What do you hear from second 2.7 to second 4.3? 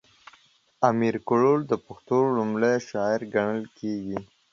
شاعر ګڼلی کيږي